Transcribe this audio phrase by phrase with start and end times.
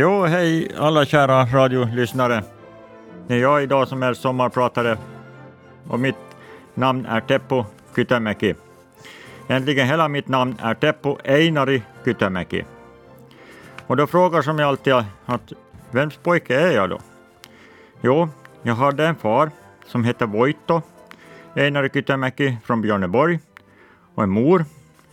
[0.00, 2.42] Jo, hej alla kära radiolyssnare.
[3.26, 4.98] Det är jag idag som är sommarpratare
[5.88, 6.16] och mitt
[6.74, 7.64] namn är Teppo
[7.96, 8.54] Kytämäki.
[9.48, 12.64] Egentligen hela mitt namn är Teppo Einari Kytämäki.
[13.86, 14.92] Och då frågar som jag alltid
[15.24, 15.52] att
[15.90, 16.98] vems pojke är jag då?
[18.00, 18.28] Jo,
[18.62, 19.50] jag hade en far
[19.86, 20.82] som hette Voitto
[21.54, 23.40] Einari Kytämäki från Björneborg
[24.14, 24.64] och en mor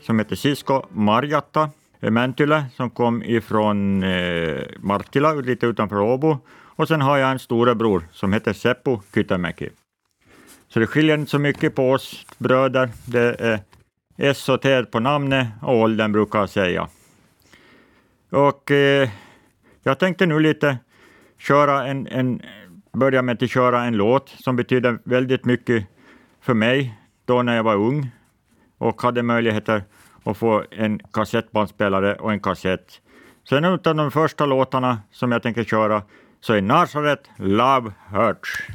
[0.02, 1.70] som hette Sisko Marjatta
[2.12, 6.38] Mäntylä som kom ifrån eh, Marttila, lite utanför Åbo.
[6.77, 9.70] Och sen har jag en storebror som heter Seppo Kytämäki.
[10.68, 12.90] Så det skiljer inte så mycket på oss bröder.
[13.05, 13.60] Det är
[14.18, 16.88] S och T på namnet och åldern brukar jag säga.
[18.29, 19.10] Och eh,
[19.84, 20.77] jag tänkte nu lite
[21.38, 22.41] köra en, en,
[22.94, 25.88] börja med att köra en låt som betyder väldigt mycket
[26.41, 28.12] för mig då när jag var ung
[28.77, 29.84] och hade möjligheter
[30.26, 33.01] och få en kassettbandspelare och en kassett.
[33.49, 36.04] Sen utav de första låtarna som jag tänker köra
[36.41, 38.67] så är Nazareth Love Hurts.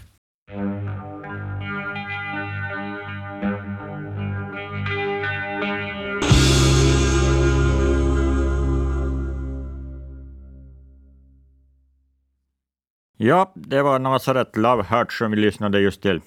[13.17, 16.21] Ja, det var Nazareth Love Hurts som vi lyssnade just till.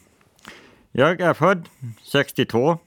[0.92, 1.70] Jag är född
[2.04, 2.78] 62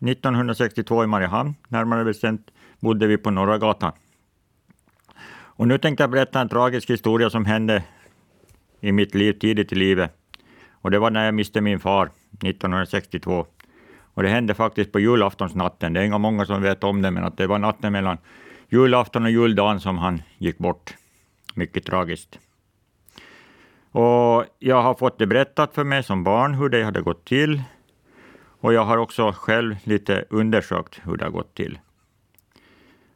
[0.00, 3.92] 1962 i Mariehamn, närmare bestämt bodde vi på Norra gatan.
[5.60, 7.82] Och nu tänkte jag berätta en tragisk historia som hände
[8.80, 10.12] i mitt liv tidigt i livet.
[10.72, 12.10] Och det var när jag miste min far
[12.42, 13.46] 1962.
[14.14, 15.92] Och det hände faktiskt på julaftonsnatten.
[15.92, 18.18] Det är inga många som vet om det, men att det var natten mellan
[18.68, 20.94] julafton och juldagen som han gick bort.
[21.54, 22.38] Mycket tragiskt.
[23.92, 27.62] Och jag har fått det berättat för mig som barn hur det hade gått till.
[28.60, 31.78] Och jag har också själv lite undersökt hur det har gått till.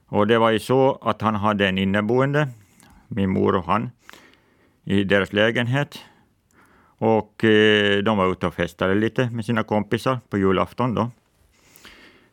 [0.07, 2.49] Och det var ju så att han hade en inneboende,
[3.09, 3.91] min mor och han,
[4.85, 5.99] i deras lägenhet.
[6.99, 11.11] Och eh, de var ute och festade lite med sina kompisar på julafton då.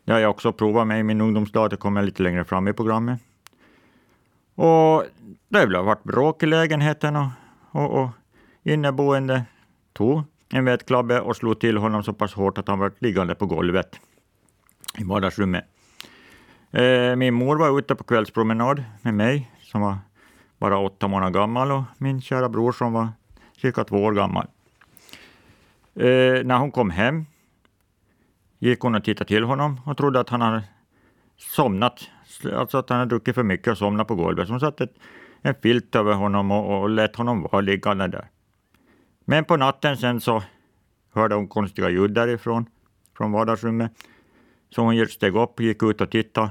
[0.04, 2.72] Det har jag också provat med i min ungdomsdag, det kommer lite längre fram i
[2.72, 3.20] programmet.
[4.54, 5.04] Och
[5.48, 7.28] det har varit bråk i lägenheten och,
[7.70, 8.08] och, och
[8.62, 9.44] inneboende
[9.92, 10.22] tog
[10.52, 14.00] en vätklabbe och slog till honom så pass hårt att han var liggande på golvet
[14.98, 15.64] i vardagsrummet.
[16.70, 19.98] Eh, min mor var ute på kvällspromenad med mig, som var
[20.58, 23.08] bara åtta månader gammal, och min kära bror som var
[23.56, 24.46] cirka två år gammal.
[25.94, 27.26] Eh, när hon kom hem
[28.58, 30.62] gick hon och tittade till honom och trodde att han hade
[31.36, 32.08] somnat,
[32.52, 34.46] alltså att han hade druckit för mycket och somnat på golvet.
[34.46, 34.88] Så hon satte
[35.42, 38.28] en filt över honom och, och lät honom vara liggande där.
[39.24, 40.42] Men på natten sen så
[41.14, 42.66] hörde hon konstiga ljud därifrån,
[43.16, 43.92] från vardagsrummet.
[44.70, 46.50] Så hon steg upp, gick ut och tittade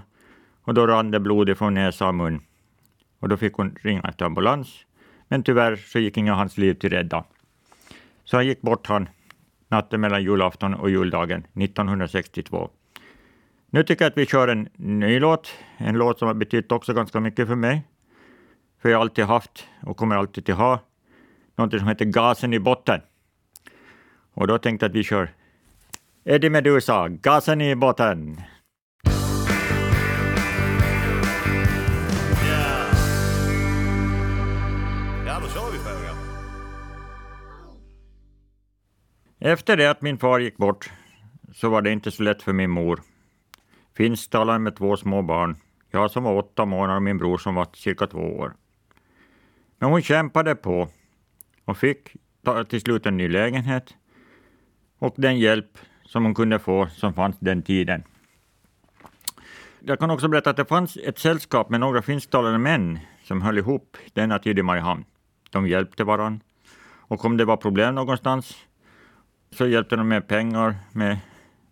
[0.63, 2.41] och då rann det blod ifrån näsa och mun.
[3.19, 4.85] Och då fick hon ringa efter ambulans.
[5.27, 7.23] Men tyvärr så gick inga hans liv till rädda.
[8.23, 9.09] Så han gick bort han
[9.67, 12.69] natten mellan julafton och juldagen 1962.
[13.69, 16.93] Nu tycker jag att vi kör en ny låt, en låt som har betytt också
[16.93, 17.83] ganska mycket för mig.
[18.81, 20.79] För jag har alltid haft och kommer alltid att ha
[21.55, 23.01] något som heter Gasen i botten.
[24.33, 25.29] Och då tänkte jag att vi kör
[26.23, 28.41] Eddie Meduza, Gasen i botten.
[39.43, 40.91] Efter det att min far gick bort
[41.53, 43.01] så var det inte så lätt för min mor.
[43.97, 45.57] Finsktalande med två små barn.
[45.91, 48.53] Jag som var åtta månader och min bror som var cirka två år.
[49.79, 50.89] Men hon kämpade på
[51.71, 52.15] och fick
[52.69, 53.95] till slut en ny lägenhet
[54.99, 58.03] och den hjälp som hon kunde få som fanns den tiden.
[59.79, 63.57] Jag kan också berätta att det fanns ett sällskap med några finsktalande män som höll
[63.57, 65.05] ihop denna tid i Mariehamn.
[65.51, 66.45] De hjälpte varandra.
[67.09, 68.57] Och om det var problem någonstans
[69.51, 71.17] så hjälpte de med pengar, med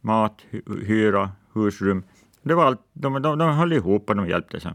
[0.02, 0.46] mat,
[0.86, 2.04] hyra, husrum.
[2.42, 4.72] Det var allt, de, de, de höll ihop och de hjälpte sig.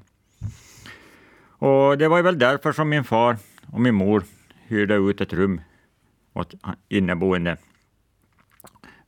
[1.58, 3.36] Och det var väl därför som min far
[3.72, 4.24] och min mor
[4.66, 5.60] hyrde ut ett rum
[6.32, 6.54] åt
[6.88, 7.56] inneboende.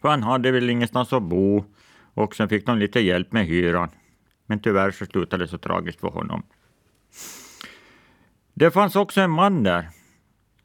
[0.01, 1.65] För han hade väl ingenstans att bo
[2.15, 3.89] och sen fick de lite hjälp med hyran.
[4.47, 6.43] Men tyvärr så slutade det så tragiskt för honom.
[8.55, 9.89] Det fanns också en man där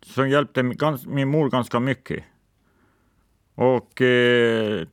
[0.02, 0.64] som hjälpte
[1.08, 2.24] min mor ganska mycket.
[3.56, 4.88] Och eh,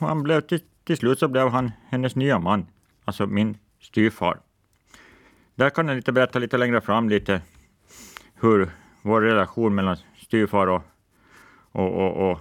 [0.00, 2.66] han blev till, till slut så blev han hennes nya man,
[3.04, 4.40] alltså min styvfar.
[5.54, 7.42] Där kan jag lite berätta lite längre fram lite
[8.34, 8.70] hur
[9.04, 10.82] vår relation mellan styvfar och,
[11.72, 12.38] och, och, och,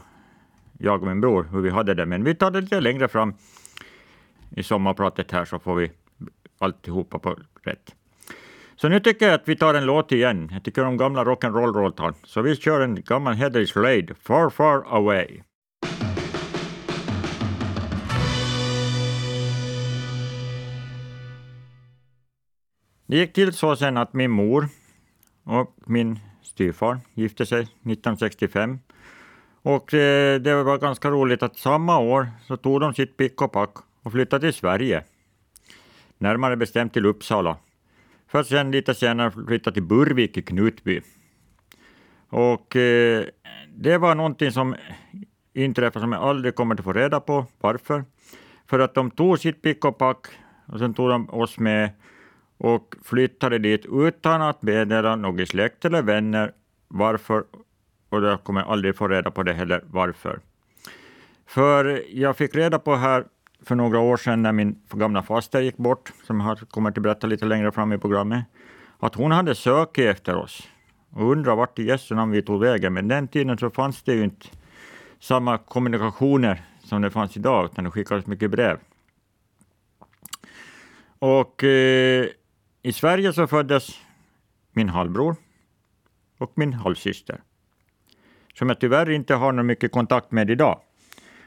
[0.79, 2.05] jag och min bror, hur vi hade det.
[2.05, 3.33] Men vi tar det lite längre fram
[4.49, 5.91] i sommarpratet här så får vi
[6.59, 7.95] alltihopa på rätt.
[8.75, 10.49] Så nu tycker jag att vi tar en låt igen.
[10.51, 12.13] Jag tycker om gamla rock'n'roll-låtar.
[12.23, 15.41] Så vi kör en gammal Heather Slade, Far Far Away.
[23.05, 24.67] Det gick till så sen att min mor
[25.43, 26.19] och min
[26.53, 28.79] styvfar gifte sig 1965.
[29.61, 33.51] Och eh, det var ganska roligt att samma år så tog de sitt pick och
[33.51, 33.73] pack
[34.03, 35.03] och flyttade till Sverige.
[36.17, 37.57] Närmare bestämt till Uppsala.
[38.27, 41.01] För att sen lite senare flytta till Burvik i Knutby.
[42.29, 43.25] Och eh,
[43.75, 44.75] det var någonting som
[45.53, 47.45] inträffade som jag aldrig kommer att få reda på.
[47.61, 48.05] Varför?
[48.65, 50.27] För att de tog sitt pick och pack
[50.65, 51.89] och sen tog de oss med
[52.63, 56.51] och flyttade dit utan att meddela någon släkt eller vänner
[56.87, 57.43] varför,
[58.09, 60.39] och jag kommer aldrig få reda på det heller varför.
[61.47, 63.25] För jag fick reda på här
[63.65, 67.27] för några år sedan när min gamla faster gick bort, som jag kommer att berätta
[67.27, 68.45] lite längre fram i programmet,
[68.99, 70.67] att hon hade sökt efter oss
[71.11, 72.93] och undrat vart i Jesu namn vi tog vägen.
[72.93, 74.47] Men den tiden så fanns det ju inte
[75.19, 78.77] samma kommunikationer som det fanns idag, utan det skickades mycket brev.
[81.19, 82.25] Och eh,
[82.83, 83.99] i Sverige så föddes
[84.71, 85.35] min halvbror
[86.37, 87.41] och min halvsyster,
[88.53, 90.79] som jag tyvärr inte har någon mycket kontakt med idag.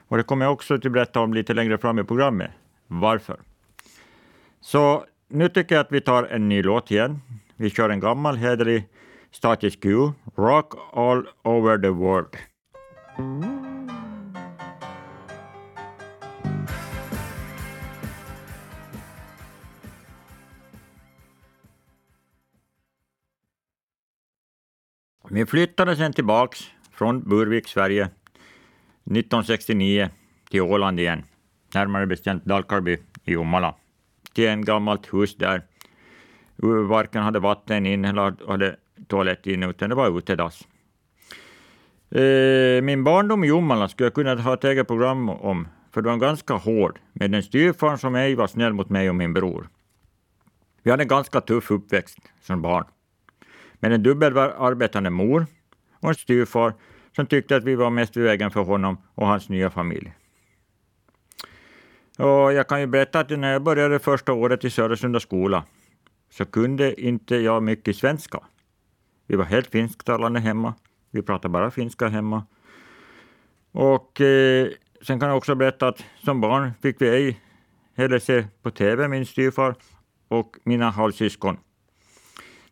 [0.09, 2.51] Och det kommer jag också att berätta om lite längre fram i programmet.
[2.87, 3.41] Varför?
[4.61, 7.21] Så nu tycker jag att vi tar en ny låt igen.
[7.57, 8.89] Vi kör en gammal hederlig
[9.31, 12.37] Status Q, Rock All Over The World.
[25.31, 26.61] Vi flyttade sen tillbaks
[26.93, 30.11] från Burvik, Sverige, 1969
[30.51, 31.25] till Åland igen,
[31.75, 33.75] närmare bestämt Dalkarby i Omala,
[34.33, 35.63] till ett gammalt hus där
[36.89, 38.77] varken hade vatten in eller hade
[39.07, 40.67] toalett in, utan det var utedass.
[42.11, 46.09] Eh, min barndom i Jomala skulle jag kunna ha ett eget program om, för det
[46.09, 49.69] var ganska hård, med en styvfar som ej var snäll mot mig och min bror.
[50.83, 52.85] Vi hade en ganska tuff uppväxt som barn
[53.81, 55.47] med en dubbelarbetande mor
[56.01, 56.75] och en styvfar
[57.17, 60.13] som tyckte att vi var mest i vägen för honom och hans nya familj.
[62.19, 65.65] Och jag kan ju berätta att när jag började första året i Södersunda skola
[66.31, 68.41] så kunde inte jag mycket svenska.
[69.27, 70.75] Vi var helt finsktalande hemma.
[71.11, 72.47] Vi pratade bara finska hemma.
[73.73, 74.69] Och eh,
[75.03, 77.41] sen kan jag också berätta att som barn fick vi ej
[77.97, 79.75] heller se på TV, min styvfar
[80.29, 81.57] och mina halvsyskon.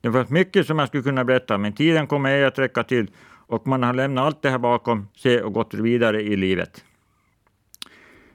[0.04, 3.10] Det fanns mycket som jag skulle kunna berätta, men tiden kommer ej att räcka till
[3.46, 6.84] och man har lämnat allt det här bakom sig och gått vidare i livet.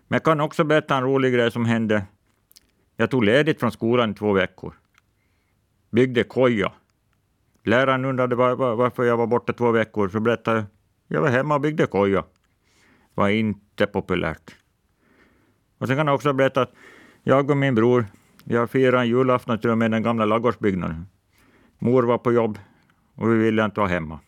[0.07, 2.04] Men jag kan också berätta en rolig grej som hände.
[2.95, 4.74] Jag tog ledigt från skolan i två veckor.
[5.92, 6.71] Byggde koja.
[7.63, 10.66] Läraren undrade varför jag var borta två veckor, så berättade jag
[11.07, 12.24] jag var hemma och byggde koja.
[13.13, 14.56] var inte populärt.
[15.77, 16.74] Och sen kan jag också berätta att
[17.24, 18.06] jag och min bror,
[18.44, 21.06] jag firade julafton till och med den gamla ladugårdsbyggnaden.
[21.80, 22.59] Mor var på jobb
[23.16, 24.19] och vi ville inte vara hemma.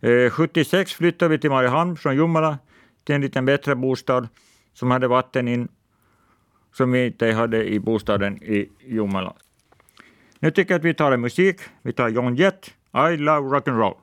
[0.00, 2.58] Eh, 76 flyttade vi till Mariehamn från Jomala
[3.04, 4.28] till en lite bättre bostad
[4.74, 5.68] som hade vatten in,
[6.72, 9.34] som vi inte hade i bostaden i Jomala.
[10.38, 11.60] Nu tycker jag att vi tar en musik.
[11.82, 13.96] Vi tar John Jett, I love rock'n'roll.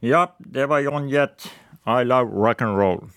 [0.00, 1.50] Ja, det var John Jett,
[1.86, 3.10] I love rock'n'roll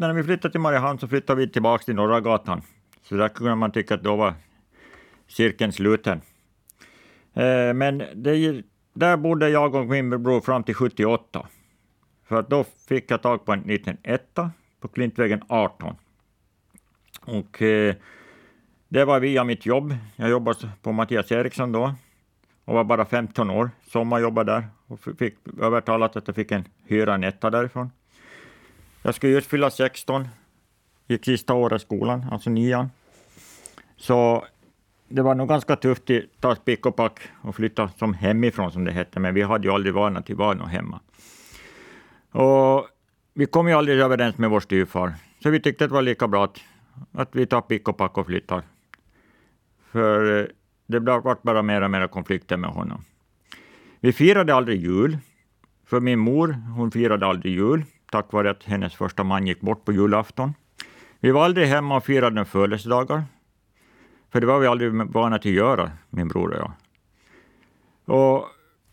[0.00, 2.62] när vi flyttade till Mariehamn så flyttade vi tillbaka till Norra gatan.
[3.02, 4.34] Så där kunde man tycka att då var
[5.28, 6.20] cirkeln sluten.
[7.34, 11.46] Eh, men det, där bodde jag och min bror fram till 78.
[12.24, 15.96] För att då fick jag tag på en liten etta på Klintvägen 18.
[17.20, 17.94] Och eh,
[18.88, 19.96] det var via mitt jobb.
[20.16, 21.94] Jag jobbade på Mattias Eriksson då
[22.64, 23.70] och var bara 15 år.
[23.86, 27.90] Sommarjobbade där och fick övertalat att jag fick en hyra en etta därifrån.
[29.02, 30.28] Jag skulle just fylla 16,
[31.06, 32.90] gick sista året i skolan, alltså nian.
[33.96, 34.44] Så
[35.08, 38.84] det var nog ganska tufft att ta pick och pack och flytta som hemifrån, som
[38.84, 41.00] det hette, men vi hade ju aldrig vana till att vara hemma.
[42.30, 42.88] Och
[43.34, 46.44] vi kom ju aldrig överens med vår styvfar, så vi tyckte det var lika bra
[46.44, 46.60] att,
[47.12, 48.62] att vi tar pick och pack och flyttar.
[49.92, 50.46] För eh,
[50.86, 53.04] det blev bara mer och mer konflikter med honom.
[54.00, 55.18] Vi firade aldrig jul,
[55.86, 59.84] för min mor hon firade aldrig jul tack vare att hennes första man gick bort
[59.84, 60.54] på julafton.
[61.20, 63.24] Vi var aldrig hemma och firade födelsedagar,
[64.32, 66.72] för det var vi aldrig vana till att göra, min bror och jag.
[68.16, 68.46] Och,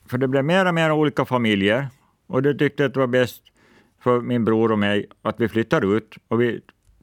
[0.05, 1.87] för det blev mer och mer olika familjer,
[2.27, 3.43] och det tyckte att det var bäst
[3.99, 6.61] för min bror och mig att vi flyttar ut och vi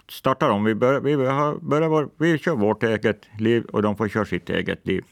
[0.09, 0.65] startar om.
[0.65, 4.51] Vi, bör, vi, börjar vår, vi kör vårt eget liv och de får köra sitt
[4.51, 5.05] eget liv.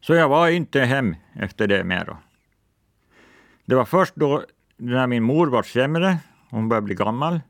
[0.00, 2.16] Så jag var inte hem efter det mer.
[3.64, 4.44] Det var först då
[4.78, 6.18] när min mor var sämre,
[6.50, 7.40] hon började bli gammal,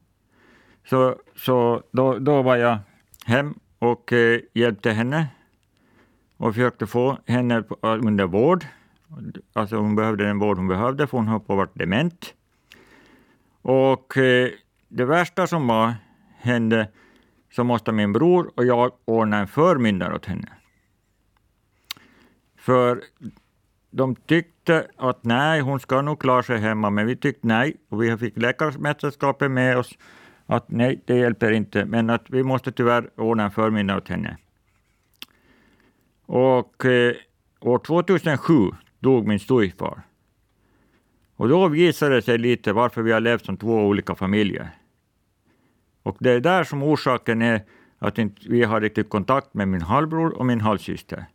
[0.87, 2.79] så, så då, då var jag
[3.25, 5.27] hem och eh, hjälpte henne
[6.37, 8.65] och försökte få henne eh, under vård.
[9.53, 12.35] Alltså hon behövde den vård hon behövde, för hon höll på att vara dement.
[13.63, 14.51] Och eh,
[14.89, 15.95] det värsta som var,
[16.39, 16.89] hände,
[17.51, 20.49] så måste min bror och jag ordna en förmyndare åt henne.
[22.57, 23.03] För
[23.90, 27.76] de tyckte att nej, hon ska nog klara sig hemma, men vi tyckte nej.
[27.88, 29.99] Och vi fick läkarmästerskapet med oss
[30.47, 34.37] att nej, det hjälper inte, men att vi måste tyvärr ordna en förmiddag åt henne.
[36.26, 37.14] Och eh,
[37.61, 38.54] år 2007
[38.99, 40.02] dog min styvfar.
[41.37, 44.71] Och då visade det sig lite varför vi har levt som två olika familjer.
[46.02, 47.62] Och det är där som orsaken är
[47.99, 51.26] att inte vi har riktigt kontakt med min halvbror och min halvsyster.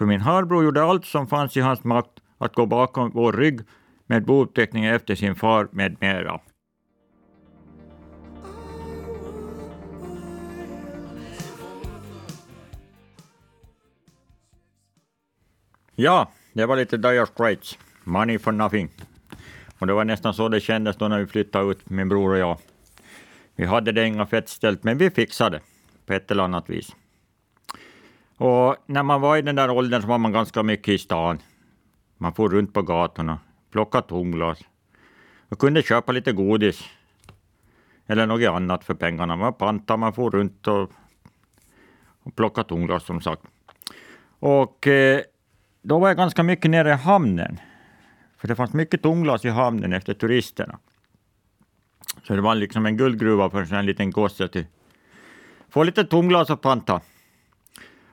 [0.00, 3.60] För min halvbror gjorde allt som fanns i hans makt att gå bakom vår rygg
[4.06, 6.40] med bouppteckningen efter sin far med mera.
[15.94, 17.78] Ja, det var lite Dire Straits.
[18.04, 18.90] Money for nothing.
[19.78, 22.38] Och det var nästan så det kändes då när vi flyttade ut, min bror och
[22.38, 22.58] jag.
[23.56, 25.62] Vi hade det inga fett ställt, men vi fixade det
[26.06, 26.96] på ett eller annat vis.
[28.40, 31.38] Och när man var i den där åldern så var man ganska mycket i stan.
[32.18, 33.38] Man for runt på gatorna,
[33.70, 34.58] plockade tomglas
[35.48, 36.84] och kunde köpa lite godis
[38.06, 39.36] eller något annat för pengarna.
[39.36, 40.90] Man pantade, man får runt och,
[42.22, 43.42] och plockade tomglas som sagt.
[44.38, 45.20] Och eh,
[45.82, 47.60] då var jag ganska mycket nere i hamnen.
[48.36, 50.78] För det fanns mycket tomglas i hamnen efter turisterna.
[52.22, 54.56] Så det var liksom en guldgruva för en liten gosse att
[55.68, 57.00] få lite tomglas och panta.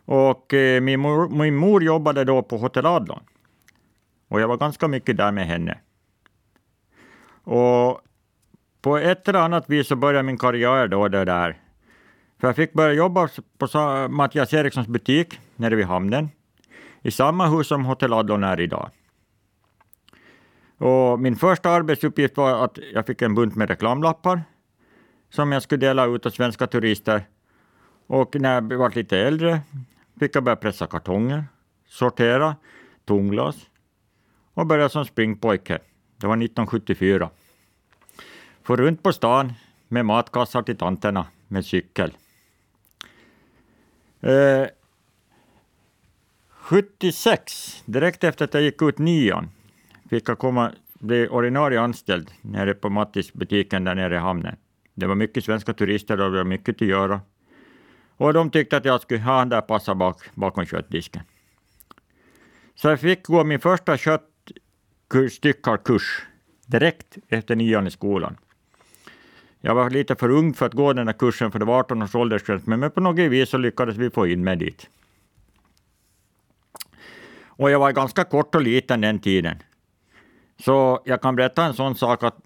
[0.08, 3.24] Och eh, min, mor, min mor jobbade då på Hotell Adlon.
[4.28, 5.80] Och jag var ganska mycket där med henne.
[7.44, 8.02] Och
[8.82, 11.62] på ett eller annat vis så började min karriär då det där.
[12.40, 13.68] För jag fick börja jobba på
[14.10, 16.30] Mattias Erikssons butik nere vid hamnen
[17.02, 18.90] i samma hus som Hotell Adlon är idag.
[20.78, 24.44] Och min första arbetsuppgift var att jag fick en bunt med reklamlappar
[25.30, 27.28] som jag skulle dela ut till svenska turister.
[28.08, 29.62] Och när jag blev lite äldre
[30.20, 31.46] fick jag börja pressa kartonger,
[31.88, 32.56] sortera
[33.06, 33.56] tomglas
[34.54, 35.80] och börja som springpojke.
[36.18, 37.30] Det var 1974.
[38.64, 39.54] For runt på stan
[39.88, 42.18] med matkassar till tanterna med cykel.
[44.22, 44.68] Eh,
[46.50, 49.50] 76, direkt efter att jag gick ut nian,
[50.10, 54.56] fick jag komma, bli ordinarie anställd nere på Mattis-butiken där nere i hamnen.
[54.94, 57.22] Det var mycket svenska turister och det var mycket att göra.
[58.18, 61.22] Och de tyckte att jag skulle ha den där passa bak, bakom köttdisken.
[62.76, 66.26] Så jag fick gå min första köttstyckarkurs
[66.66, 68.38] direkt efter nian i skolan.
[69.62, 72.02] Jag var lite för ung för att gå den här kursen, för det var 18
[72.02, 74.90] års åldersgräns, men på något vis så lyckades vi få in mig dit.
[77.46, 79.58] Och jag var ganska kort och liten den tiden.
[80.60, 82.38] Så jag kan berätta en sån sak att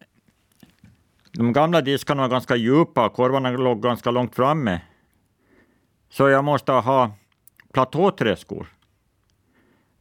[1.32, 4.82] de gamla diskarna var ganska djupa och korvarna låg ganska långt framme.
[6.12, 7.12] Så jag måste ha
[7.74, 8.68] platåträskor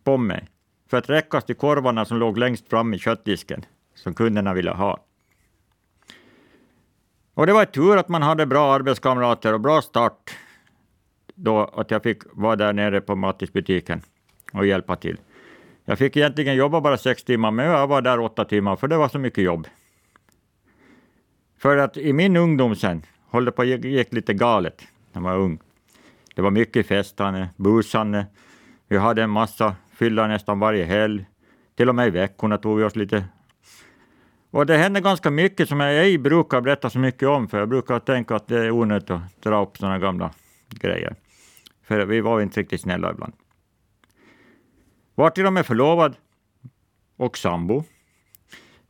[0.05, 0.49] på mig
[0.88, 3.64] för att räckas till korvarna som låg längst fram i köttdisken,
[3.95, 5.05] som kunderna ville ha.
[7.35, 10.37] Och det var tur att man hade bra arbetskamrater och bra start
[11.35, 14.02] då att jag fick vara där nere på Mattisbutiken
[14.52, 15.21] och hjälpa till.
[15.85, 18.97] Jag fick egentligen jobba bara sex timmar, men jag var där åtta timmar, för det
[18.97, 19.69] var så mycket jobb.
[21.59, 25.38] För att i min ungdom sen, höll det på gick lite galet när man var
[25.38, 25.61] ung.
[26.40, 28.26] Det var mycket festande, busande.
[28.88, 31.26] Vi hade en massa fylla nästan varje helg.
[31.76, 33.25] Till och med i veckorna tog vi oss lite...
[34.50, 37.68] Och det hände ganska mycket som jag ej brukar berätta så mycket om, för jag
[37.68, 40.30] brukar tänka att det är onödigt att dra upp sådana gamla
[40.68, 41.14] grejer.
[41.82, 43.32] För vi var inte riktigt snälla ibland.
[45.14, 46.16] Var till och med förlovad
[47.16, 47.85] och sambo.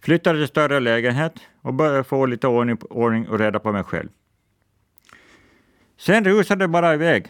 [0.02, 4.08] Flyttade till större lägenhet och började få lite ordning, ordning och reda på mig själv.
[5.96, 7.26] Sen rusade det bara iväg.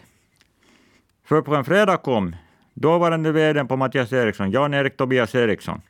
[1.31, 2.35] För på en fredag kom
[2.73, 5.81] dåvarande vd på Mattias Eriksson, Jan-Erik Tobias Eriksson,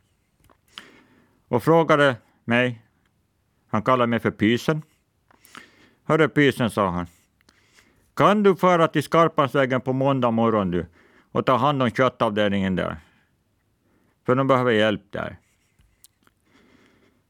[1.48, 2.82] och frågade mig,
[3.68, 4.82] han kallade mig för Pysen.
[6.04, 7.08] Hörru Pysen, sa han,
[8.14, 10.86] kan du föra till Skarpansvägen på måndag morgon du
[11.32, 12.98] och ta hand om köttavdelningen där.
[14.26, 15.38] För de behöver hjälp där.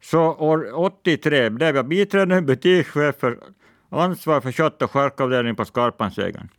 [0.02, 3.40] Så år 83 blev jag biträdande butikschef för
[3.90, 6.50] ansvar för kött och charkavdelningen på Skarpansvägen.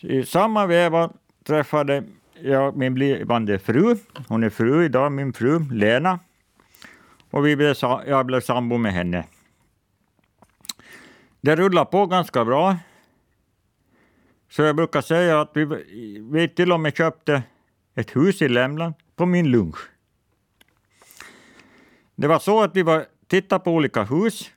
[0.00, 1.10] I samma veva
[1.44, 2.04] träffade
[2.42, 3.96] jag min blivande fru.
[4.28, 6.18] Hon är fru idag, min fru Lena.
[7.30, 7.74] Och vi blev,
[8.06, 9.24] jag blev sambo med henne.
[11.40, 12.76] Det rullar på ganska bra.
[14.48, 15.64] Så jag brukar säga att vi,
[16.30, 17.42] vi till och med köpte
[17.94, 19.78] ett hus i Lämland på min lunch.
[22.14, 24.50] Det var så att vi var tittade på olika hus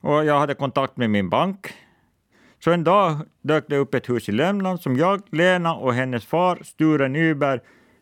[0.00, 1.74] och jag hade kontakt med min bank.
[2.64, 6.26] Så en dag dök det upp ett hus i Lämland som jag, Lena och hennes
[6.26, 7.60] far Sture Nyberg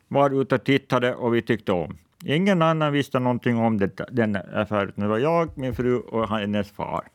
[0.08, 1.96] var ute och tittade och vi tyckte om.
[2.24, 4.92] Ingen annan visste någonting om det, den affären.
[4.96, 7.08] Det var jag, min fru och hennes far.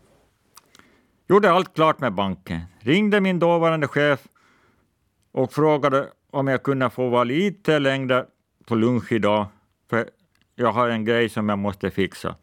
[1.30, 2.62] Gjorde allt klart med banken.
[2.80, 4.28] Ringde min dåvarande chef
[5.32, 8.26] och frågade om jag kunde få vara lite längre
[8.66, 9.46] på lunch idag,
[9.90, 10.10] för
[10.56, 12.36] jag har en grej som jag måste fixa.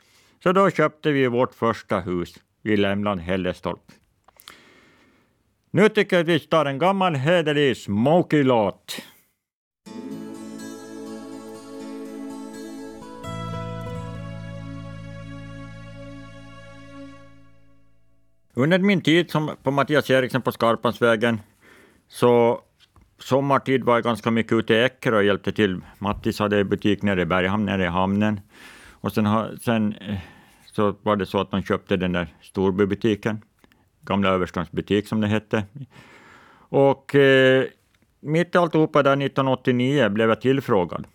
[0.43, 4.04] Så då köpte vi vårt första hus i Lämland, Hällestorp.
[5.77, 9.03] Nu tycker jag att vi tar en gammal hederlig Smokey-låt.
[18.55, 21.41] Under min tid som på Mattias Eriksson på Skarpansvägen
[22.09, 22.61] så
[23.19, 25.81] sommartid var jag ganska mycket ute i Eckerö och hjälpte till.
[25.99, 28.41] Mattis hade butik nere i Berghamn, nere i hamnen.
[28.91, 30.19] Och sen, sen eh,
[30.73, 33.43] så var det så att de köpte den där Storbybutiken,
[34.05, 35.65] gamla Överstånds butik som det hette.
[36.57, 37.65] Och eh,
[38.21, 41.07] mitt i alltihopa där 1989 blev jag tillfrågad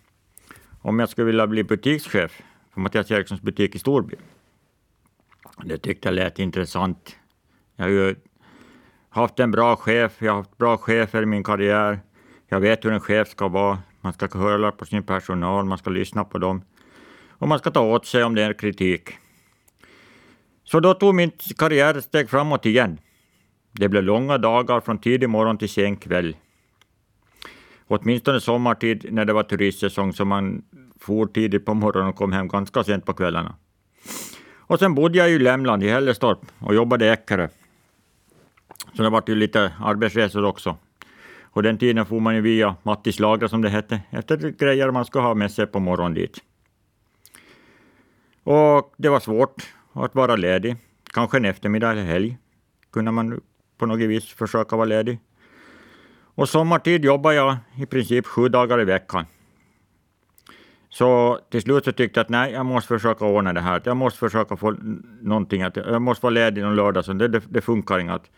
[0.82, 2.42] om jag skulle vilja bli butikschef
[2.74, 4.16] för Mattias Erikssons butik i Storby.
[5.64, 7.16] Det tyckte jag lät intressant.
[7.76, 8.14] Jag har ju
[9.08, 12.00] haft en bra chef, jag har haft bra chefer i min karriär.
[12.48, 13.78] Jag vet hur en chef ska vara.
[14.00, 16.62] Man ska höra på sin personal, man ska lyssna på dem
[17.28, 19.10] och man ska ta åt sig om det är kritik.
[20.70, 22.98] Så då tog min karriär ett steg framåt igen.
[23.72, 26.36] Det blev långa dagar från tidig morgon till sen kväll.
[27.86, 30.62] Åtminstone sommartid när det var turistsäsong, så man
[31.00, 33.54] for tidigt på morgonen och kom hem ganska sent på kvällarna.
[34.56, 37.48] Och sen bodde jag i Lämland, i Hällestorp, och jobbade i Eckerö.
[38.94, 40.76] Så det var ju lite arbetsresor också.
[41.42, 45.04] Och den tiden får man ju via Mattis lager, som det hette, efter grejer man
[45.04, 46.38] ska ha med sig på morgonen dit.
[48.44, 50.76] Och det var svårt att vara ledig.
[51.12, 52.38] Kanske en eftermiddag eller helg
[52.92, 53.40] kunde man
[53.78, 55.18] på något vis försöka vara ledig.
[56.34, 59.24] Och sommartid jobbar jag i princip sju dagar i veckan.
[60.88, 63.82] Så till slut så tyckte jag att nej, jag måste försöka ordna det här.
[63.84, 64.76] Jag måste försöka få
[65.20, 68.14] någonting, att jag måste vara ledig någon lördag, så det, det, det funkar inte.
[68.14, 68.30] Att,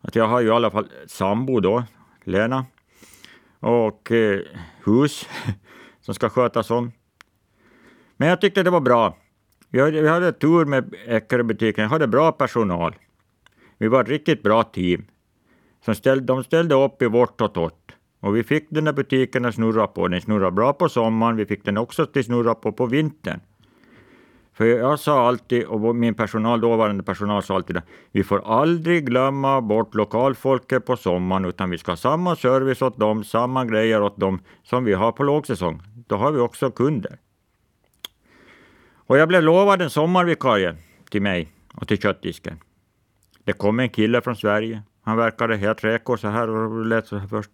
[0.00, 1.84] att jag har ju i alla fall sambo då,
[2.24, 2.66] Lena,
[3.60, 4.40] och eh,
[4.84, 5.28] hus
[6.00, 6.92] som ska skötas om.
[8.16, 9.16] Men jag tyckte det var bra.
[9.74, 12.94] Vi hade, vi hade tur med Eckerö-butiken, hade bra personal.
[13.78, 15.04] Vi var ett riktigt bra team.
[15.84, 17.94] Som ställde, de ställde upp i vårt och torrt.
[18.20, 20.08] Och vi fick den där butiken att snurra på.
[20.08, 23.40] Den snurrade bra på sommaren, vi fick den också att snurra på på vintern.
[24.52, 27.80] För jag sa alltid, och min personal, dåvarande personal sa alltid,
[28.12, 32.98] vi får aldrig glömma bort lokalfolket på sommaren, utan vi ska ha samma service åt
[32.98, 35.82] dem, samma grejer åt dem som vi har på lågsäsong.
[36.06, 37.18] Då har vi också kunder.
[39.06, 40.76] Och jag blev lovad en sommarvikarie
[41.10, 42.58] till mig och till köttdisken.
[43.44, 44.82] Det kom en kille från Sverige.
[45.02, 47.50] Han verkade helt reko så här och lät så här först.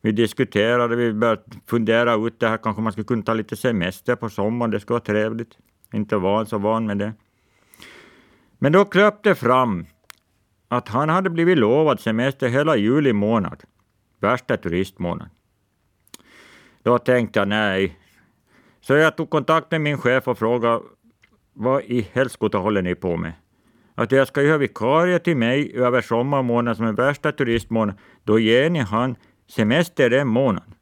[0.00, 4.16] Vi diskuterade, vi började fundera ut det här, kanske man skulle kunna ta lite semester
[4.16, 5.58] på sommaren, det skulle vara trevligt.
[5.92, 7.12] Inte van så van med det.
[8.58, 9.86] Men då kröp det fram
[10.68, 13.62] att han hade blivit lovad semester hela juli månad,
[14.20, 15.30] värsta turistmånaden.
[16.82, 17.97] Då tänkte jag nej.
[18.88, 20.80] Så jag tog kontakt med min chef och frågade
[21.52, 23.32] vad i helskotta håller ni på med?
[23.94, 28.70] Att jag ska göra vikarie till mig över sommarmånaden som är värsta turistmånaden, då ger
[28.70, 30.74] ni han semester den månaden.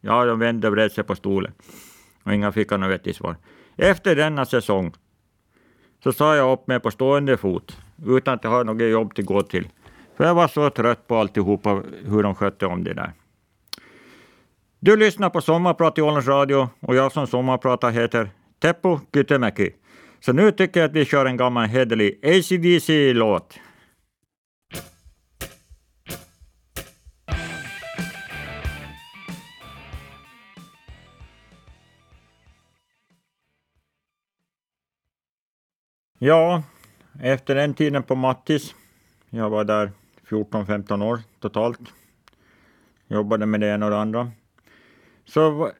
[0.00, 1.52] Ja, de vände och vred sig på stolen
[2.22, 3.36] och inga fick något vettigt svar.
[3.76, 4.92] Efter denna säsong
[6.02, 9.24] så sa jag upp mig på stående fot utan att jag har något jobb att
[9.24, 9.68] gå till.
[10.16, 13.12] För jag var så trött på alltihopa, hur de skötte om det där.
[14.84, 19.70] Du lyssnar på Sommarprat i Ålands Radio och jag som sommarpratar heter Teppo Kytemäki.
[20.20, 23.58] Så nu tycker jag att vi kör en gammal hederlig ACDC-låt.
[36.18, 36.62] Ja,
[37.20, 38.74] efter den tiden på Mattis,
[39.30, 39.92] jag var där
[40.28, 41.80] 14-15 år totalt,
[43.08, 44.30] jobbade med det ena och det andra,
[45.24, 45.72] så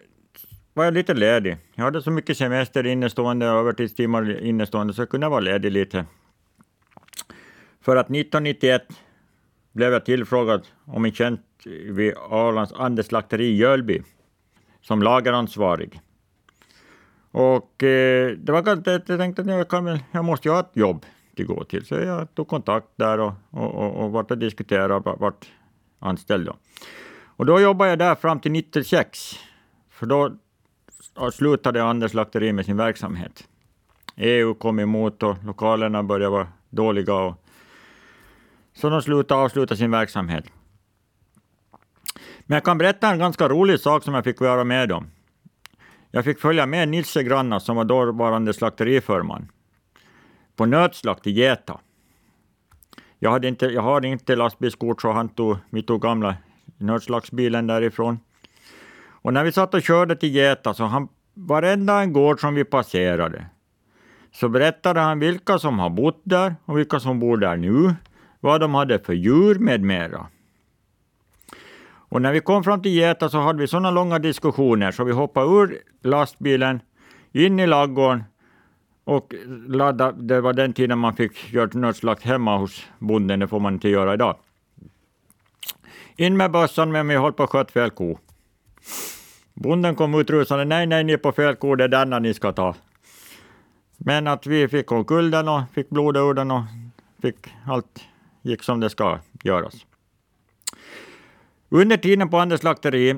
[0.74, 1.57] var jag lite ledig.
[1.74, 6.05] Jag hade så mycket semester innestående övertidstimmar innestående, så jag kunde vara ledig lite.
[7.81, 8.83] För att 1991
[9.72, 14.02] blev jag tillfrågad om en tjänst vid Arlands andeslakteri i Jölby
[14.81, 16.00] som lageransvarig.
[17.31, 20.70] Och eh, det var ganska, jag tänkte att jag, kan, jag måste ju ha ett
[20.76, 21.07] jobb
[21.38, 25.16] att gå till, så jag tog kontakt där och, och, och, och vart och diskuterade
[25.18, 25.46] vart
[25.98, 26.46] anställd.
[26.46, 26.57] Då.
[27.42, 29.38] Och då jobbade jag där fram till 96,
[29.90, 30.37] för då
[31.33, 33.48] slutade Anders slakteri med sin verksamhet.
[34.16, 37.44] EU kom emot och lokalerna började vara dåliga, och,
[38.72, 40.44] så de slutade avsluta sin verksamhet.
[42.40, 45.11] Men jag kan berätta en ganska rolig sak som jag fick vara med om.
[46.11, 49.48] Jag fick följa med Nisse Granna, som var dåvarande slakteriförman,
[50.57, 51.81] på nötslakt i Geta.
[53.18, 56.37] Jag hade inte, jag hade inte lastbilskort, så han tog, vi tog gamla
[56.83, 58.18] Nödslagsbilen därifrån.
[59.09, 62.64] Och när vi satt och körde till Geta, så han, varenda en gård som vi
[62.64, 63.47] passerade,
[64.33, 67.95] så berättade han vilka som har bott där och vilka som bor där nu,
[68.40, 70.27] vad de hade för djur med mera.
[72.12, 75.12] Och när vi kom fram till Geta så hade vi sådana långa diskussioner så vi
[75.12, 76.81] hoppade ur lastbilen,
[77.33, 78.25] in i laggården
[79.05, 79.35] och
[79.68, 80.23] laddade.
[80.23, 83.88] Det var den tiden man fick göra nödslakt hemma hos bonden, det får man inte
[83.88, 84.37] göra idag.
[86.16, 88.18] In med bössan, men vi höll på att sköta fel ko.
[89.55, 92.35] Bonden kom ut rusande, nej, nej, ni är på fel ko, det är denna ni
[92.35, 92.75] ska ta.
[93.96, 96.62] Men att vi fick omkull den och fick blodet ur den och
[97.22, 98.01] fick allt
[98.42, 99.87] gick som det ska göras.
[101.68, 103.16] Under tiden på Anders slakteri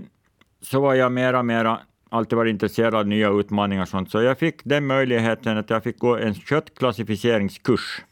[0.61, 4.39] så var jag mera, mera alltid varit intresserad av nya utmaningar och sånt, så jag
[4.39, 8.03] fick den möjligheten att jag fick gå en köttklassificeringskurs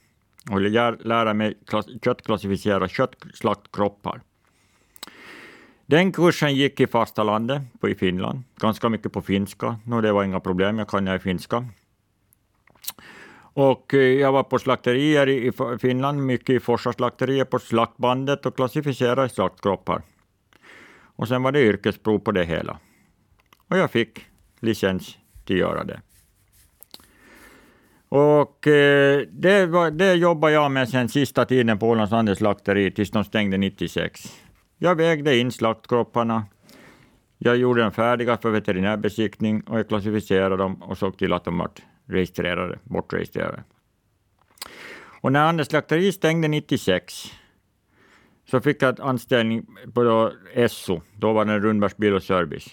[0.50, 1.58] och lära mig
[2.04, 4.20] köttklassificera köttslaktkroppar.
[5.86, 9.76] Den kursen gick i fasta landet, på i Finland, ganska mycket på finska.
[9.84, 11.64] No, det var inga problem, jag kan ju finska.
[13.54, 18.56] Och eh, jag var på slakterier i Finland, mycket i Forsa slakterier på slaktbandet och
[18.56, 20.02] klassificerade slaktkroppar.
[21.16, 22.78] Och sen var det yrkesprov på det hela.
[23.68, 24.26] Och jag fick
[24.60, 26.00] licens till att göra det.
[28.08, 33.10] Och eh, det, var, det jobbade jag med sen sista tiden på Ålands slakteri, tills
[33.10, 34.41] de stängde 96.
[34.82, 36.44] Jag vägde in slaktkropparna.
[37.38, 41.58] Jag gjorde dem färdiga för veterinärbesiktning och jag klassificerade dem och såg till att de
[41.58, 41.70] var
[42.06, 43.64] registrerade, bortregistrerade.
[45.20, 47.32] Och när Anders slakteri stängde 96
[48.50, 52.68] så fick jag anställning på då Esso, då var det Rundbergs Bil och Service.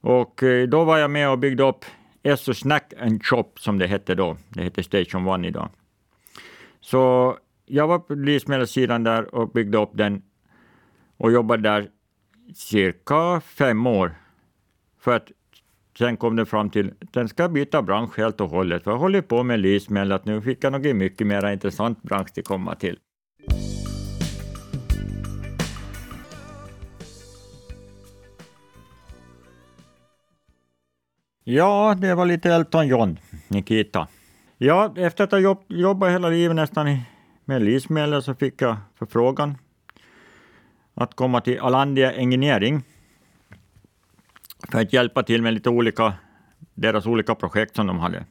[0.00, 1.84] Och eh, då var jag med och byggde upp
[2.22, 4.36] Esso Snack and Shop, som det hette då.
[4.48, 5.68] Det hette Station One idag.
[6.80, 10.22] Så jag var på livsmedelssidan där och byggde upp den
[11.16, 11.88] och jobbade där
[12.54, 14.14] cirka fem år.
[15.00, 15.32] För att
[15.98, 18.84] sen kom det fram till att den ska byta bransch helt och hållet.
[18.84, 22.38] För jag håller på med livsmedel, att nu fick jag en mycket mer intressant bransch
[22.38, 22.98] att komma till.
[31.44, 34.08] Ja, det var lite Elton John, Nikita.
[34.58, 36.98] Ja, efter att ha jobbat hela livet nästan
[37.44, 39.58] med livsmedel så fick jag förfrågan
[40.96, 42.82] att komma till Alandia Engineering
[44.68, 46.14] för att hjälpa till med lite olika,
[46.74, 48.24] deras olika projekt som de hade.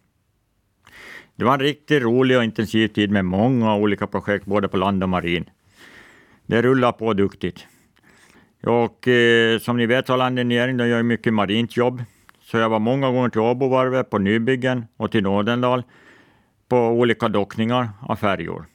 [1.36, 5.04] Det var en riktigt rolig och intensiv tid med många olika projekt, både på land
[5.04, 5.50] och marin.
[6.46, 7.68] Det rullar på duktigt.
[8.64, 12.04] Och eh, som ni vet, Alandia Engineering de gör mycket marint jobb.
[12.42, 15.84] Så jag var många gånger till Åbovarvet på nybyggen och till Nådendal
[16.70, 18.66] på olika dockningar av färjor.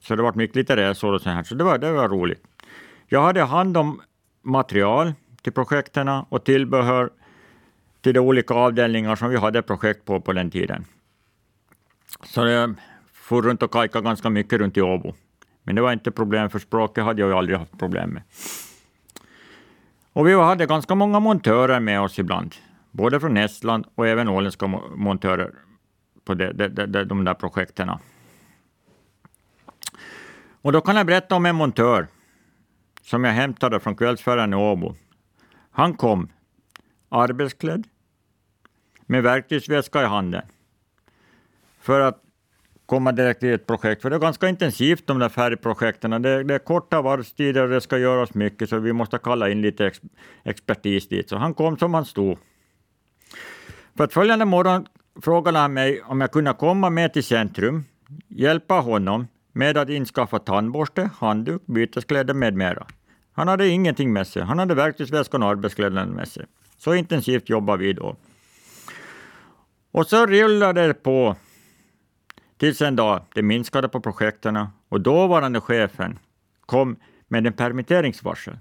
[0.00, 2.42] Så det var mycket lite resor och så här, så det var, det var roligt.
[3.12, 4.00] Jag hade hand om
[4.42, 7.10] material till projekten och tillbehör
[8.00, 10.84] till de olika avdelningar som vi hade projekt på på den tiden.
[12.24, 12.74] Så jag
[13.12, 15.14] for runt och kajkade ganska mycket runt i Åbo.
[15.62, 18.22] Men det var inte problem, för språket hade jag ju aldrig haft problem med.
[20.12, 22.54] Och vi hade ganska många montörer med oss ibland
[22.90, 25.52] både från Estland och även åländska montörer
[26.24, 27.90] på de, de, de, de där projekten.
[30.62, 32.06] Och då kan jag berätta om en montör
[33.02, 34.94] som jag hämtade från kvällsfärjan i Åbo.
[35.70, 36.28] Han kom
[37.08, 37.86] arbetsklädd
[39.06, 40.42] med verktygsväska i handen
[41.80, 42.22] för att
[42.86, 46.22] komma direkt till ett projekt, för det är ganska intensivt de där färgprojekten.
[46.22, 49.62] Det, det är korta varvstider och det ska göras mycket, så vi måste kalla in
[49.62, 50.00] lite ex,
[50.44, 51.28] expertis dit.
[51.28, 52.38] Så han kom som han stod.
[53.96, 54.86] För att följande morgon
[55.22, 57.84] frågade han mig om jag kunde komma med till centrum,
[58.28, 62.86] hjälpa honom med att inskaffa tandborste, handduk, byteskläder med mera.
[63.32, 64.42] Han hade ingenting med sig.
[64.42, 66.46] Han hade verktygsväskan och arbetskläderna med sig.
[66.76, 68.16] Så intensivt jobbade vi då.
[69.92, 71.36] Och så rullade det på
[72.56, 76.18] tills en dag det minskade på projekten och dåvarande chefen
[76.66, 76.96] kom
[77.28, 78.58] med en permitteringsvarsel.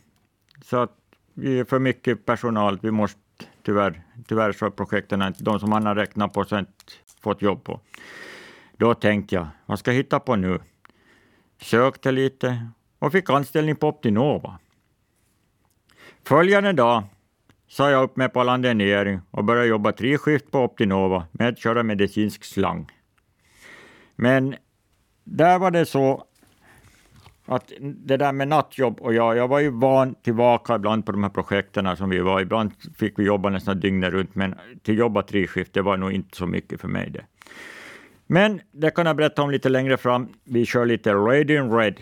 [0.66, 0.92] Så att
[1.34, 3.20] vi är för mycket personal, vi måste
[3.64, 6.74] tyvärr, tyvärr så projekten, de som han har räknat på, så inte
[7.22, 7.80] fått jobb på.
[8.78, 10.60] Då tänkte jag, vad ska jag hitta på nu?
[11.62, 12.68] Sökte lite
[13.00, 14.60] och fick anställning på Optinova.
[16.28, 17.04] Följande dag
[17.68, 21.84] sa jag upp mig på Landenering och började jobba treskift på Optinova med att köra
[21.84, 22.92] medicinsk slang.
[24.16, 24.56] Men
[25.24, 26.26] där var det så
[27.46, 31.24] att det där med nattjobb och jag, jag var ju van tillbaka ibland på de
[31.24, 32.42] här projekten som vi var.
[32.42, 36.38] Ibland fick vi jobba nästan dygnet runt, men till jobba treskift, det var nog inte
[36.38, 37.26] så mycket för mig det.
[38.32, 40.34] Men det kan jag berätta om lite längre fram.
[40.44, 41.96] Vi kör lite Radiant Red.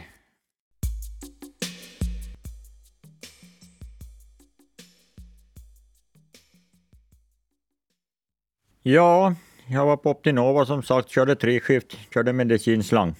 [8.84, 9.36] Ja,
[9.68, 13.16] jag var på Optinova som sagt, körde treskift, körde medicinslang.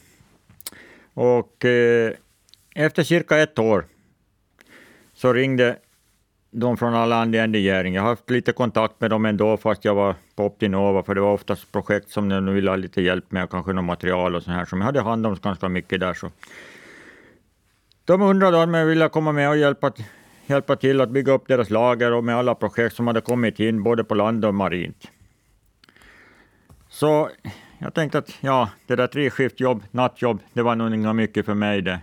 [1.14, 2.14] Och eh,
[2.76, 3.86] efter cirka ett år
[5.14, 5.80] så ringde
[6.52, 7.94] de från alla Gäring.
[7.94, 11.22] Jag har haft lite kontakt med dem ändå, fast jag var på Optinova, för det
[11.22, 14.58] var oftast projekt som de ville ha lite hjälp med, kanske något material och sånt
[14.58, 16.14] här, som jag hade hand om ganska mycket där.
[16.14, 16.32] Så.
[18.06, 19.92] De undrade om jag ville komma med och hjälpa,
[20.46, 23.84] hjälpa till att bygga upp deras lager och med alla projekt som hade kommit in,
[23.84, 25.12] både på land och marint.
[26.90, 27.30] Så
[27.80, 31.82] jag tänkte att ja, det där treskiftjobb, nattjobb, det var nog inget mycket för mig
[31.82, 32.00] det.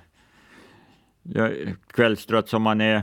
[1.23, 1.53] Jag,
[1.87, 3.03] kvällstrött som man är,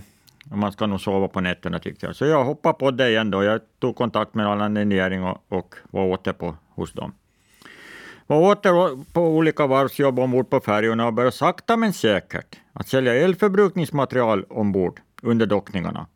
[0.59, 2.15] man ska nog sova på nätterna tyckte jag.
[2.15, 3.43] Så jag hoppade på det igen då.
[3.43, 7.13] Jag tog kontakt med Allan och, och var åter på, hos dem.
[8.27, 13.15] Var åter på olika varvsjobb ombord på färjorna och började sakta men säkert att sälja
[13.15, 16.07] elförbrukningsmaterial ombord under dockningarna.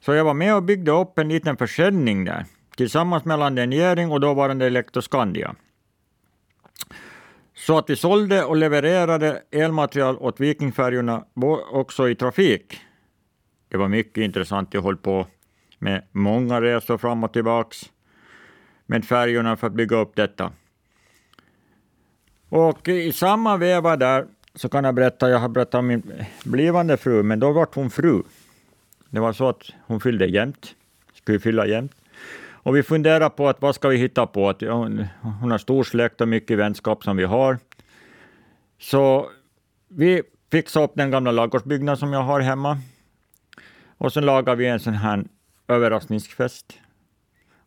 [0.00, 2.44] Så jag var med och byggde upp en liten försäljning där
[2.76, 5.54] tillsammans med Landeniering och dåvarande Elektroskandia.
[7.54, 11.24] Så att vi sålde och levererade elmaterial åt Vikingfärjorna
[11.70, 12.80] också i trafik.
[13.72, 14.74] Det var mycket intressant.
[14.74, 15.26] Jag höll på
[15.78, 17.90] med många resor fram och tillbaks
[18.86, 20.52] med färjorna för att bygga upp detta.
[22.48, 26.12] Och i samma veva där så kan jag berätta, jag har berättat om min
[26.44, 28.22] blivande fru, men då var hon fru.
[29.10, 30.74] Det var så att hon fyllde jämt,
[31.14, 31.92] skulle fylla jämt.
[32.44, 34.48] Och vi funderade på att vad ska vi hitta på?
[34.48, 35.06] Att hon,
[35.40, 37.58] hon har stor släkt och mycket vänskap som vi har.
[38.78, 39.30] Så
[39.88, 42.78] vi fixade upp den gamla ladugårdsbyggnaden som jag har hemma.
[44.02, 45.24] Och så lagade vi en sån här
[45.68, 46.78] överraskningsfest.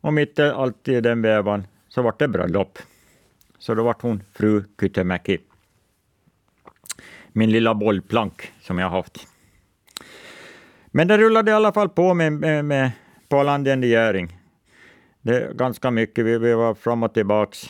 [0.02, 2.80] Och mitt i allt i den vevan så vart det bröllop.
[3.60, 5.38] Så då vart hon fru Kytemäki.
[7.28, 9.28] Min lilla bollplank som jag haft.
[10.88, 12.92] Men det rullade i alla fall på med, med, med
[13.30, 13.44] på
[13.82, 14.38] gäring.
[15.22, 17.70] Det är ganska mycket, vi, vi var fram och tillbaks.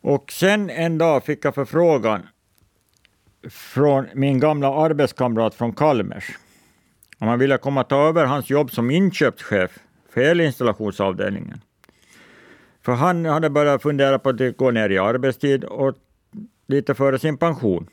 [0.00, 2.28] Och sen en dag fick jag förfrågan
[3.48, 6.38] från min gamla arbetskamrat från Kalmers.
[7.20, 9.78] Om han ville komma ta över hans jobb som inköpschef
[10.10, 11.60] för elinstallationsavdelningen.
[12.82, 15.94] För han hade börjat fundera på att gå ner i arbetstid och
[16.66, 17.86] lite före sin pension.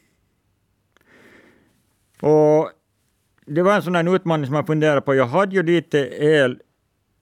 [2.21, 2.71] Och
[3.45, 5.15] det var en sån utmaning som jag funderade på.
[5.15, 6.59] Jag hade ju lite el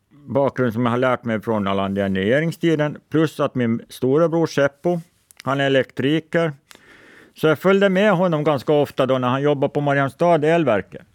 [0.10, 5.00] bakgrund som jag har lärt mig från regeringstiden, plus att min storebror Seppo,
[5.44, 6.54] han är elektriker,
[7.34, 11.08] så jag följde med honom ganska ofta då när han jobbade på Mariannstad elverket.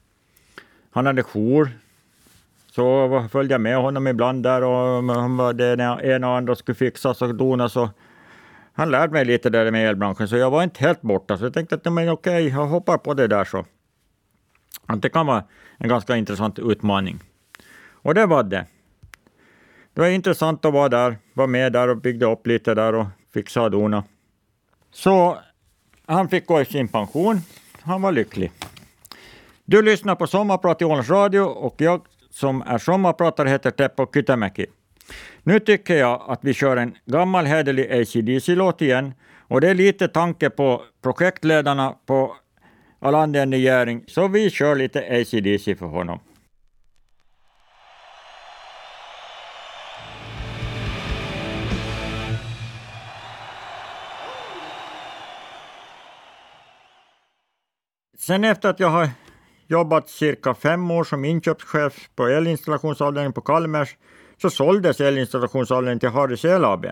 [0.90, 1.70] Han hade jour,
[2.70, 5.72] så följde jag med honom ibland där och han var det
[6.04, 7.76] ena och andra skulle fixas och donas.
[7.76, 7.88] Och
[8.72, 11.38] han lärde mig lite där med elbranschen, så jag var inte helt borta.
[11.38, 13.64] Så jag tänkte att men okej, jag hoppar på det där så.
[14.86, 15.44] Att det kan vara
[15.78, 17.20] en ganska intressant utmaning.
[18.02, 18.66] Och det var det
[19.94, 23.06] det var intressant att vara där, vara med där och byggde upp lite där och
[23.34, 24.04] fixa och dona.
[24.92, 25.38] Så
[26.06, 27.40] han fick gå i sin pension.
[27.80, 28.52] Han var lycklig.
[29.70, 34.66] Du lyssnar på Sommarprat i Ålands Radio och jag som är sommarpratare heter Teppo Kytämäki.
[35.42, 39.14] Nu tycker jag att vi kör en gammal hederlig ACDC-låt igen
[39.48, 42.36] och det är lite tanke på projektledarna på
[42.98, 46.20] Alandia i så vi kör lite ACDC för honom.
[58.18, 59.08] Sen efter att jag har
[59.70, 63.96] jobbat cirka fem år som inköpschef på elinstallationsavdelningen på Kalmers
[64.42, 66.86] så såldes elinstallationsavdelningen till Harris El AB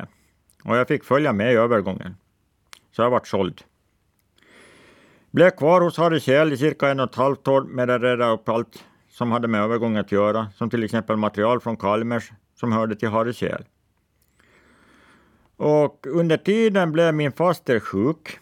[0.65, 2.17] och jag fick följa med i övergången.
[2.91, 3.63] Så jag vart såld.
[5.31, 8.31] Blev kvar hos Harris El i cirka en och ett halvt år med att reda
[8.31, 12.73] upp allt som hade med övergången att göra, som till exempel material från Kalmers som
[12.73, 13.65] hörde till Harry El.
[15.57, 18.39] Och under tiden blev min faster sjuk.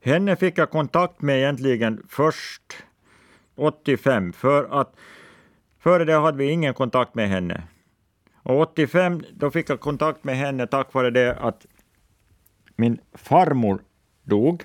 [0.00, 2.84] Henne fick jag kontakt med egentligen först
[3.62, 4.96] 85, för att
[5.78, 7.62] före det hade vi ingen kontakt med henne.
[8.42, 11.66] Och 85 då fick jag kontakt med henne tack vare det att
[12.76, 13.82] min farmor
[14.22, 14.62] dog.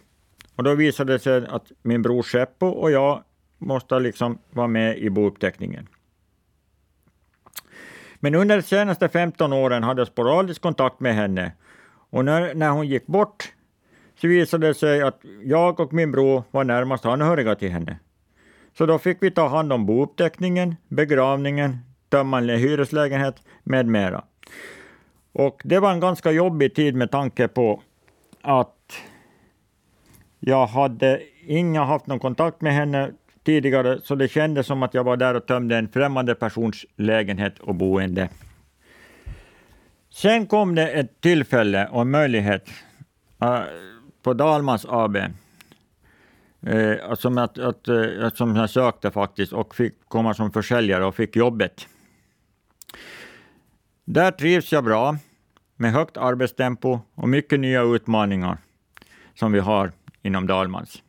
[0.56, 3.24] Och då visade det sig att min bror Seppo och jag
[3.58, 5.88] måste liksom vara med i bouppteckningen.
[8.16, 11.52] Men under de senaste 15 åren hade jag sporadisk kontakt med henne.
[12.10, 13.54] Och när, när hon gick bort
[14.22, 18.00] så visade det sig att jag och min bror var närmast anhöriga till henne.
[18.78, 21.78] Så då fick vi ta hand om bouppteckningen, begravningen,
[22.10, 24.24] tömma en hyreslägenhet med mera.
[25.32, 27.82] Och det var en ganska jobbig tid med tanke på
[28.42, 28.94] att
[30.40, 33.12] jag hade inte haft någon kontakt med henne
[33.44, 37.60] tidigare, så det kändes som att jag var där och tömde en främmande persons lägenhet
[37.60, 38.30] och boende.
[40.10, 42.70] Sen kom det ett tillfälle och en möjlighet
[43.44, 43.60] uh,
[44.24, 45.18] på Dalmans AB,
[46.66, 51.06] Eh, alltså, som, att, att, uh, som jag sökte faktiskt och fick komma som försäljare
[51.06, 51.88] och fick jobbet.
[54.06, 55.18] Där trivs jag bra
[55.76, 58.58] med högt arbetstempo och mycket nya utmaningar
[59.34, 61.04] som vi har inom Dalmans.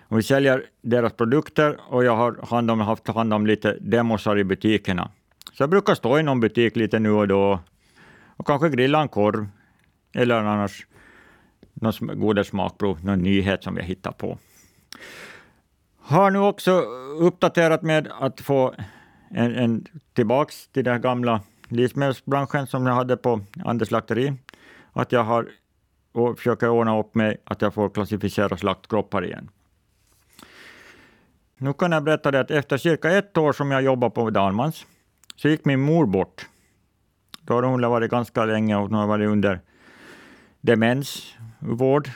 [0.00, 4.38] Och vi säljer deras produkter och jag har hand om, haft hand om lite demosar
[4.38, 5.10] i butikerna.
[5.52, 7.60] Så jag brukar stå i någon butik lite nu och då
[8.36, 9.46] och kanske grilla en korv
[10.12, 10.86] eller annars
[11.74, 14.38] någon goda smakprov, någon nyhet som jag hittar på.
[15.98, 16.70] Har nu också
[17.20, 18.74] uppdaterat med att få
[19.30, 24.34] en, en tillbaks till den gamla livsmedelsbranschen som jag hade på Anders slakteri.
[24.92, 25.48] Att jag har
[26.12, 29.50] och försöker ordna upp mig att jag får klassificera slaktkroppar igen.
[31.56, 34.86] Nu kan jag berätta det att efter cirka ett år som jag jobbade på Dalmans
[35.36, 36.46] så gick min mor bort.
[37.40, 39.60] Då har hon varit ganska länge och hon har varit under
[40.60, 42.10] demensvård.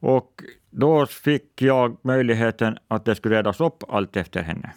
[0.00, 4.72] Och då fick jag möjligheten att det skulle redas upp allt efter henne.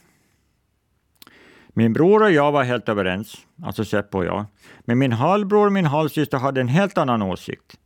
[1.68, 4.46] Min bror och jag var helt överens, alltså Seppo och jag.
[4.80, 7.80] Men min halvbror och min halvsyster hade en helt annan åsikt.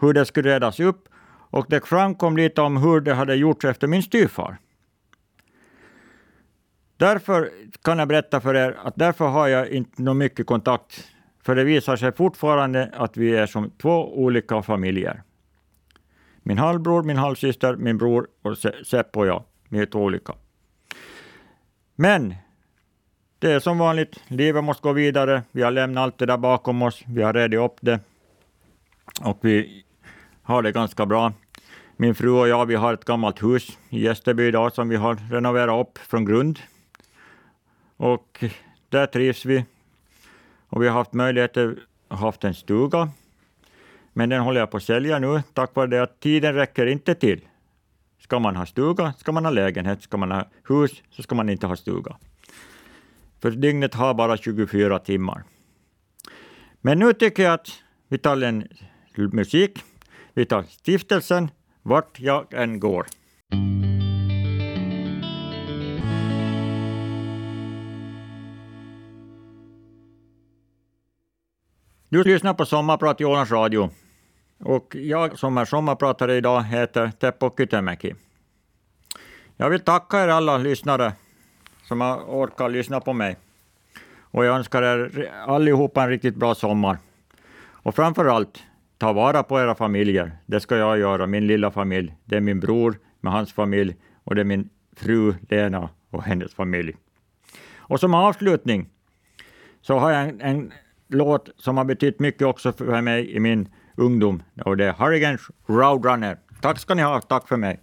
[0.00, 1.08] Hur det skulle redas upp
[1.50, 4.56] och det framkom lite om hur det hade gjorts efter min styvfar.
[6.96, 7.50] Därför
[7.82, 11.04] kan jag berätta för er att därför har jag inte någon mycket kontakt,
[11.42, 15.22] för det visar sig fortfarande att vi är som två olika familjer.
[16.46, 20.34] Min halvbror, min halvsyster, min bror och Seppo och jag, vi är olika.
[21.94, 22.34] Men
[23.38, 25.42] det är som vanligt, livet måste gå vidare.
[25.52, 28.00] Vi har lämnat allt det där bakom oss, vi har redit upp det
[29.20, 29.84] och vi
[30.42, 31.32] har det ganska bra.
[31.96, 35.14] Min fru och jag vi har ett gammalt hus i Gästerby idag som vi har
[35.30, 36.58] renoverat upp från grund.
[37.96, 38.44] Och
[38.88, 39.64] där trivs vi.
[40.68, 41.74] Och vi har haft möjlighet att
[42.08, 43.10] ha haft en stuga.
[44.16, 47.14] Men den håller jag på att sälja nu tack vare det att tiden räcker inte
[47.14, 47.40] till.
[48.20, 51.48] Ska man ha stuga ska man ha lägenhet, ska man ha hus så ska man
[51.48, 52.16] inte ha stuga.
[53.42, 55.44] För dygnet har bara 24 timmar.
[56.80, 57.68] Men nu tycker jag att
[58.08, 58.68] vi tar en
[59.16, 59.78] musik.
[60.34, 61.50] Vi tar stiftelsen
[61.82, 63.06] Vart jag än går.
[72.08, 73.90] Du lyssnar på Sommarprat i Ålands Radio.
[74.58, 78.14] Och jag som är sommarpratare idag heter Teppo Kytemäki.
[79.56, 81.12] Jag vill tacka er alla lyssnare
[81.82, 83.36] som har orkat lyssna på mig.
[84.20, 86.98] Och jag önskar er allihopa en riktigt bra sommar.
[87.84, 88.62] Och framför allt,
[88.98, 90.32] ta vara på era familjer.
[90.46, 92.14] Det ska jag göra, min lilla familj.
[92.24, 96.54] Det är min bror med hans familj och det är min fru Lena och hennes
[96.54, 96.96] familj.
[97.76, 98.88] Och som avslutning
[99.80, 100.72] så har jag en, en
[101.08, 105.50] låt som har betytt mycket också för mig i min ungdom och det är Harrigan's
[105.66, 106.36] Roadrunner.
[106.60, 107.80] Tack ska ni ha, tack för mig.